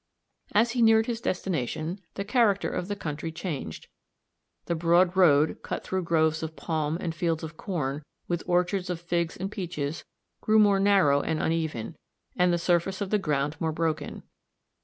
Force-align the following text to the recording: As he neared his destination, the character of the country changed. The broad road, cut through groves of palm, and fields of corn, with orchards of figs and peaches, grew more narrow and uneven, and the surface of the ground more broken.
As 0.53 0.71
he 0.71 0.81
neared 0.81 1.05
his 1.05 1.21
destination, 1.21 2.01
the 2.15 2.25
character 2.25 2.71
of 2.71 2.87
the 2.87 2.95
country 2.95 3.31
changed. 3.31 3.85
The 4.65 4.73
broad 4.73 5.15
road, 5.15 5.57
cut 5.61 5.83
through 5.83 6.05
groves 6.05 6.41
of 6.41 6.55
palm, 6.55 6.97
and 6.99 7.13
fields 7.13 7.43
of 7.43 7.55
corn, 7.55 8.01
with 8.27 8.41
orchards 8.47 8.89
of 8.89 8.99
figs 8.99 9.37
and 9.37 9.51
peaches, 9.51 10.03
grew 10.41 10.57
more 10.57 10.79
narrow 10.79 11.21
and 11.21 11.39
uneven, 11.39 11.95
and 12.35 12.51
the 12.51 12.57
surface 12.57 12.99
of 12.99 13.11
the 13.11 13.19
ground 13.19 13.57
more 13.59 13.71
broken. 13.71 14.23